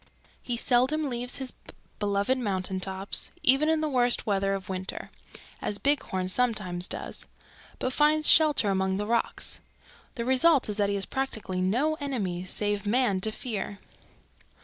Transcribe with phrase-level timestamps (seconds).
[0.43, 1.53] He seldom leaves his
[1.99, 5.11] beloved mountain tops, even in the worst weather of winter,
[5.61, 7.27] as Bighorn sometimes does,
[7.77, 9.59] but finds shelter among the rocks.
[10.15, 13.77] The result is that he has practically no enemies save man to fear.